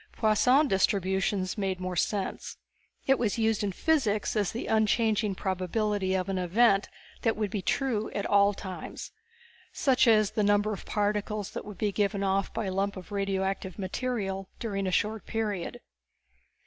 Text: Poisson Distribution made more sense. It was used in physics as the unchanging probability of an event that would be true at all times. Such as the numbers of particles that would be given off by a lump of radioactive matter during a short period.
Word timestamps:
Poisson 0.13 0.67
Distribution 0.67 1.45
made 1.57 1.79
more 1.79 1.95
sense. 1.95 2.57
It 3.05 3.19
was 3.19 3.37
used 3.37 3.63
in 3.63 3.71
physics 3.71 4.35
as 4.35 4.51
the 4.51 4.65
unchanging 4.65 5.35
probability 5.35 6.15
of 6.15 6.27
an 6.27 6.39
event 6.39 6.89
that 7.21 7.37
would 7.37 7.51
be 7.51 7.61
true 7.61 8.09
at 8.15 8.25
all 8.25 8.55
times. 8.55 9.11
Such 9.71 10.07
as 10.07 10.31
the 10.31 10.41
numbers 10.41 10.79
of 10.79 10.85
particles 10.87 11.51
that 11.51 11.65
would 11.65 11.77
be 11.77 11.91
given 11.91 12.23
off 12.23 12.51
by 12.51 12.65
a 12.65 12.73
lump 12.73 12.97
of 12.97 13.11
radioactive 13.11 13.77
matter 13.77 14.45
during 14.57 14.87
a 14.87 14.91
short 14.91 15.27
period. 15.27 15.79